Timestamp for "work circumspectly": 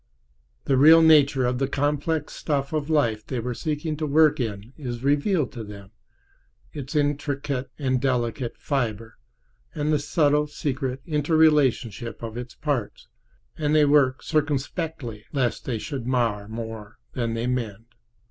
13.85-15.25